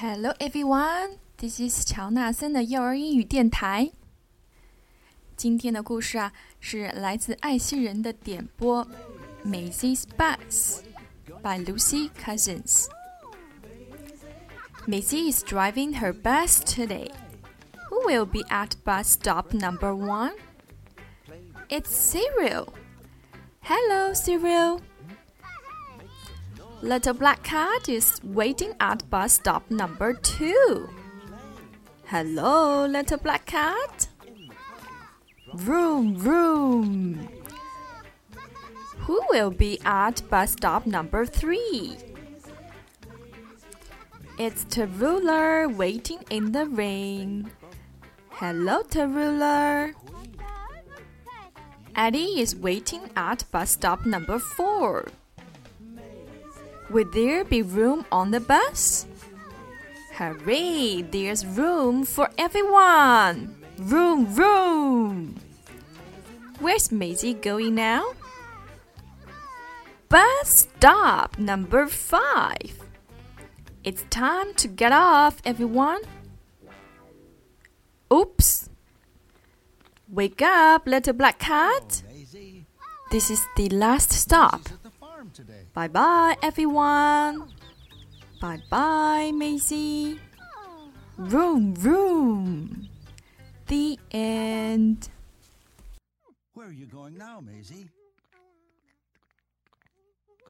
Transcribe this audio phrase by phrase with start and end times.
[0.00, 3.90] Hello everyone, this is 乔纳森的幼儿英语电台。
[5.36, 8.82] 今天的故事啊，是来自爱西人的点播，
[9.46, 10.78] 《Maisie's Bus》
[11.42, 12.86] by Lucy Cousins。
[14.86, 17.12] Maisie is driving her bus today.
[17.90, 20.32] Who will be at bus stop number one?
[21.68, 22.68] It's Cyril.
[23.60, 24.80] Hello, Cyril.
[26.82, 30.88] Little black cat is waiting at bus stop number two.
[32.06, 34.08] Hello, little black cat.
[35.52, 37.28] Room, room.
[39.00, 41.98] Who will be at bus stop number three?
[44.38, 47.50] It's Tallulah waiting in the rain.
[48.30, 49.92] Hello, Tallulah.
[51.94, 55.08] Eddie is waiting at bus stop number four.
[56.90, 59.06] Would there be room on the bus?
[60.18, 61.02] Hooray!
[61.02, 63.54] There's room for everyone!
[63.78, 65.36] Room, room!
[66.58, 68.02] Where's Maisy going now?
[70.08, 70.26] Bus
[70.66, 72.74] stop number five.
[73.84, 76.02] It's time to get off, everyone.
[78.12, 78.68] Oops.
[80.08, 82.02] Wake up, little black cat.
[82.02, 82.52] Oh,
[83.12, 84.62] this is the last stop.
[85.72, 87.52] Bye bye, everyone.
[88.40, 90.18] Bye bye, Maisy.
[91.16, 92.88] Room, room.
[93.68, 95.08] The end.
[96.54, 97.99] Where are you going now, Maisy?